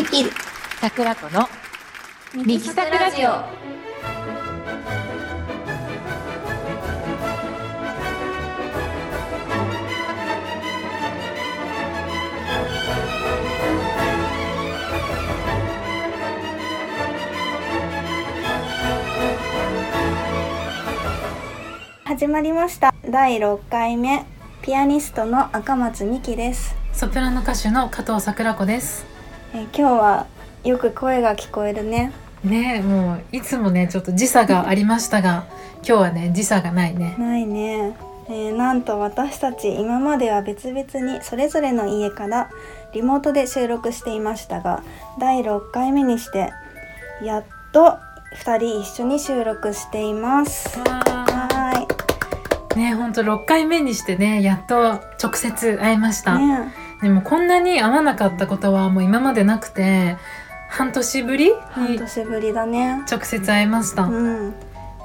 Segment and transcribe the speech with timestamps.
[0.00, 0.24] ミキ
[0.80, 1.46] 桜子の
[2.34, 3.28] ミキサクラジオ。
[22.06, 22.94] 始まりました。
[23.06, 24.24] 第6回目。
[24.62, 29.04] ピアニストの赤松美希です、ソプラノ歌手の加藤桜子です
[29.52, 30.26] えー今日は
[30.64, 32.12] よく声が聞こえるね。
[32.44, 35.46] ねえもういつもねちょっと時差がありましたが
[35.86, 37.16] 今日はね時差がないね。
[37.18, 37.96] ないね、
[38.28, 42.50] えーなんと私たち今までは別々にそれぞれの家から
[42.92, 44.82] リモートで収録していましたが
[45.18, 46.52] 第6回目にして
[47.22, 47.98] やっと
[48.36, 50.78] 2人一緒に収録しています。
[50.78, 51.86] は
[52.76, 60.16] ねほんと6回目にしてねやっと直接会えました、ねでもこんなに会わなかったことはもう今までなくて
[60.68, 64.54] 半年ぶり半に年ぶりだね直接会えました、うん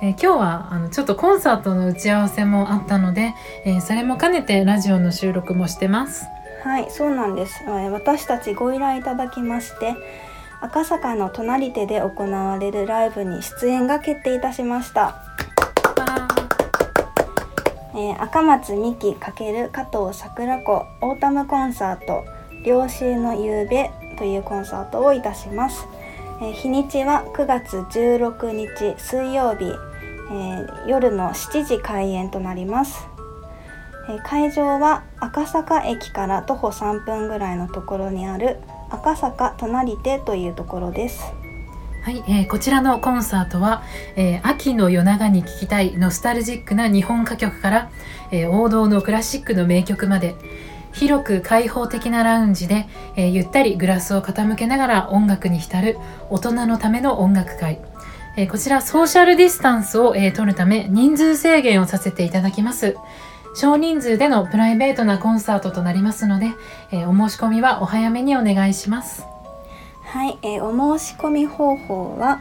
[0.02, 3.34] えー今日はあのちょっとコンサートの打ち合わせもあったので、
[3.66, 6.26] えーそれも兼ねてラジオの収録もしてます
[6.66, 7.64] はい、そうなんです。
[7.64, 9.96] えー私たちご依頼いただきまして、
[10.62, 15.22] 赤坂の隣手で行われるライブに出演が決定いたしました。
[17.98, 22.26] えー赤松美希×加藤桜子オータムコンサート
[22.66, 25.88] 両週の夕べというコンサートをいたします。
[26.42, 33.08] えー日にちは9月16日水曜日、えー夜の7時開演となります。
[34.10, 38.58] えー会場は赤坂駅から徒歩3分ぐらいのところにある
[38.90, 41.34] 赤坂隣手というところです。
[42.06, 43.82] はい、えーこちらのコンサートは、
[44.16, 47.92] えー秋の夜長に聴きたいノスタルジックな日本歌曲から、
[48.30, 50.36] えー王道のクラシックの名曲まで
[50.94, 55.98] 広く開放的なラウンジで、えゆったりグラスを傾けながら音楽に浸る
[56.30, 57.80] 大人のための音楽会、
[58.38, 62.96] えこちらソーシャルディスタンスを、え取るため人数制限をさせていただきます。
[63.56, 66.52] 少人数でのプライベートなコンサートとなりますので、
[66.92, 69.35] えお申し込みはお早めにお願いします。
[70.16, 72.40] はい、えーお申し込み方法は、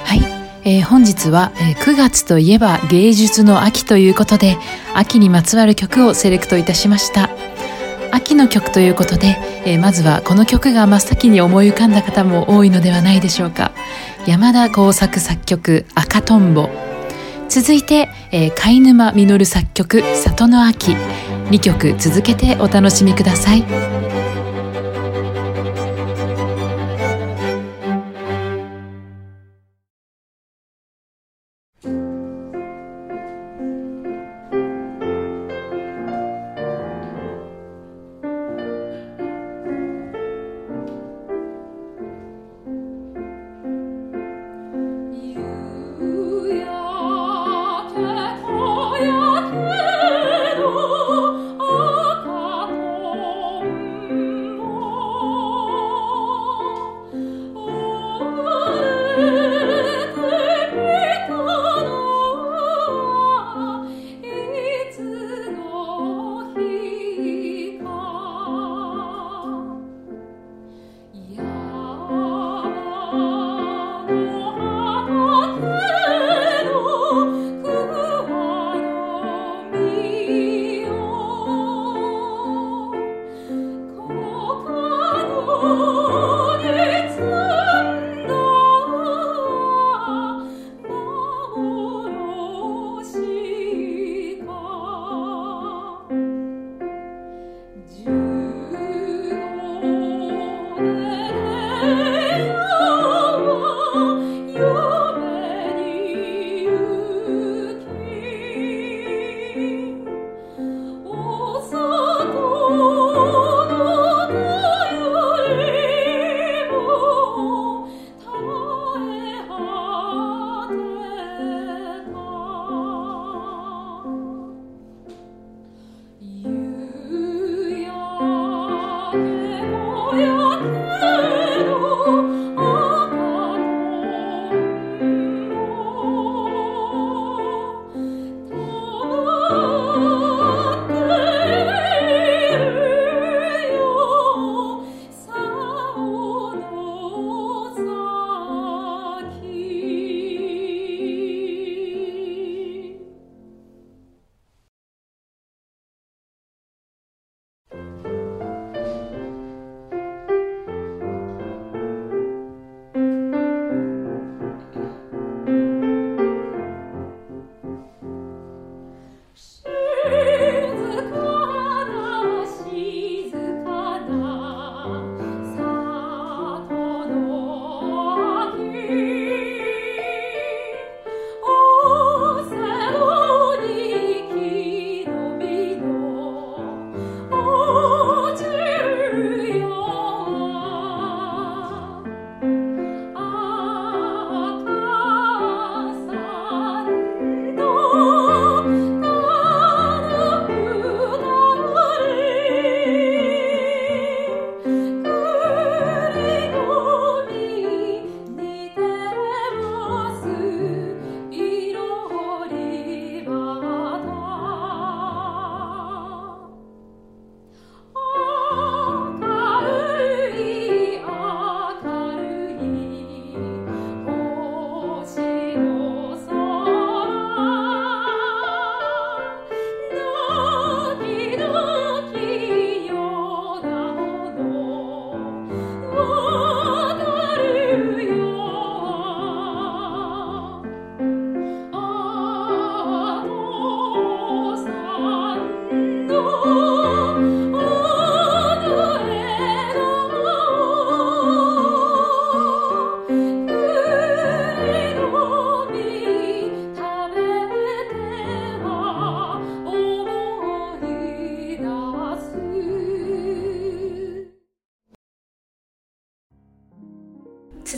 [0.04, 0.22] はい、
[0.64, 4.58] えー本日は、えー9月といえば芸術の秋ということで
[4.94, 7.30] 秋にまつわる曲をセレクトいたしました。
[8.12, 13.72] 秋の曲ということで、えーまずはこの曲が真っ先に思い浮かんだ方も多いのではないでしょうか。
[14.28, 16.70] 山田耕作作曲「赤とんぼ」
[17.50, 20.96] 続いて、えー貝沼実作曲「里の秋」
[21.50, 24.09] 2曲続けてお楽しみください。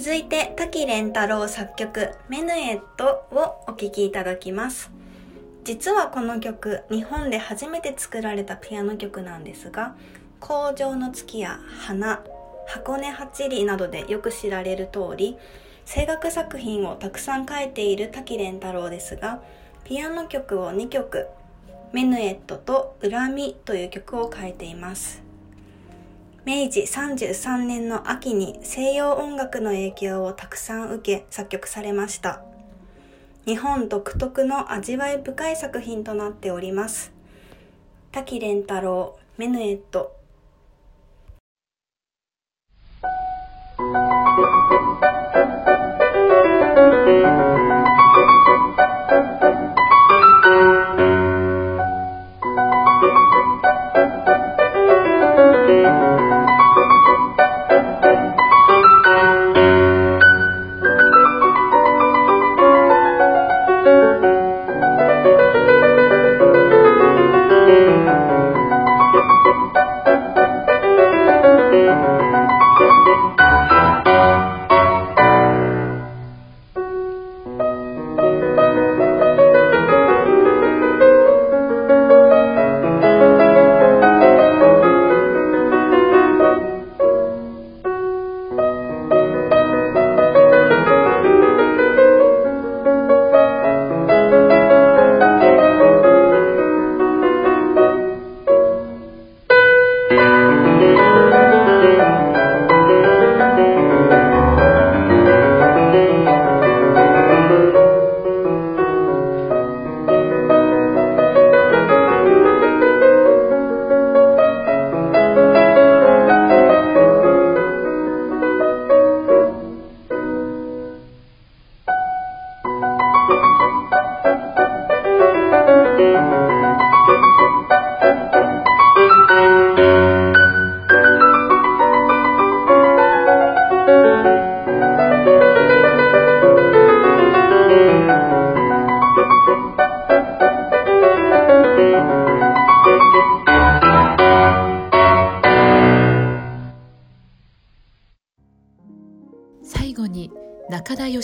[0.03, 4.89] 続いて滝蓮太郎作曲「メヌエット」をお聴きいただきます。
[5.63, 9.94] 実はこの曲日本で初めて作られたピアノ曲なんですが
[10.42, 12.24] 「工場の月」や「花」
[12.65, 15.38] 「箱根八里」などでよく知られる通り
[15.86, 19.44] 声楽作品をたくさん書いている滝蓮太郎ですが
[19.83, 21.27] ピアノ曲を2曲
[21.94, 25.31] 「メヌエット」と「恨み」という曲を書いています。
[26.44, 32.42] 明治33年の秋に西洋音楽の影響をたくさん受け作曲されました。
[33.46, 37.12] 日本独特の味わい深い作品となっております。
[38.12, 40.15] 滝蓮太郎メヌエット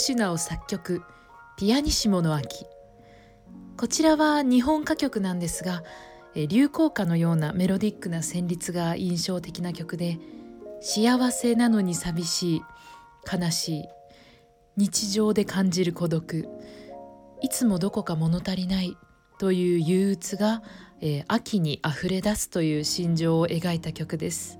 [0.07, 1.03] 中田義直作曲
[1.57, 2.65] 「ピアニシモの秋」
[3.75, 5.83] こちらは日本歌曲なんですが
[6.33, 10.17] 流行歌のようなメロディックな旋律が印象的な曲で
[10.79, 12.61] 幸せなのに寂しい
[13.29, 13.83] 悲しい
[14.77, 16.47] 日常で感じる孤独
[17.41, 18.95] いつもどこか物足りない
[19.39, 20.63] という憂鬱が、
[21.01, 24.57] えー秋にあふれ出すという心情を描いた曲です。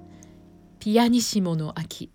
[0.80, 2.12] ピアニシモの秋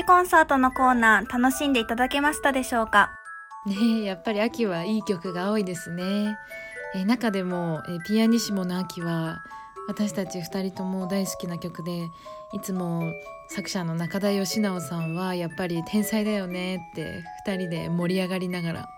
[0.00, 3.10] おうちコンサートのコーナー楽しんでいただけましたでしょうか？
[3.66, 6.38] ねえやっぱり秋はいい曲が多いですね、
[6.94, 9.42] えー中でも、えーピアニシモの秋は
[9.88, 12.08] 私たち2人とも大好きな曲で
[12.54, 13.12] いつも
[13.50, 18.88] 作者の中田義直さんはやっぱり天才だよねって2人で盛り上がりながら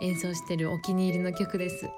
[0.00, 1.88] 演奏してるお気に入りの曲です。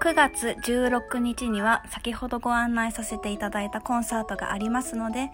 [0.00, 5.30] 9月16日には先ほどご案内させていただいたコンサートがありますので、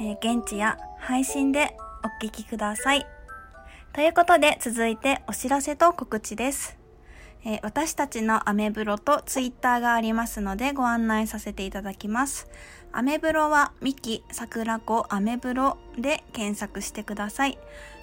[0.00, 3.06] えー現地や配信でお聴きください。
[3.92, 6.78] ということで続いてお知らせと告知です。
[7.44, 12.48] えー私たちのアメブロとツイッターがありますのでご案内させていただきます。
[12.92, 17.58] アメブロはミキ桜子アメブロで検索してください。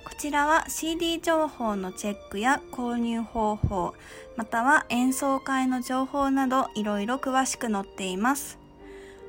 [0.05, 3.93] こちらは CD 情報のチェックや購入方法、
[4.37, 8.57] または演奏会の情報などいろいろ詳しく載っています。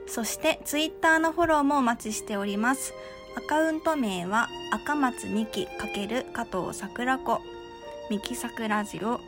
[0.06, 2.92] そしてツイッターのフォローもお待ちしております。
[3.36, 7.40] アカウント名は赤松美希×加藤桜子
[8.10, 9.18] ミキサクラジオ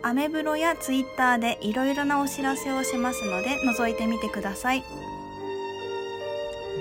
[0.03, 4.83] アメブロやツイッターでいろいろなお知らせをしますので覗いてみてください。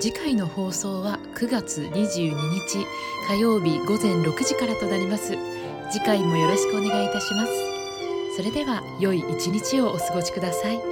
[0.01, 2.87] 次回の放送は9月22日
[3.27, 5.37] 火曜日午前6時からとなります
[5.91, 7.51] 次回もよろしくお願いいたします
[8.35, 10.90] それでは良い一日をお過ごしください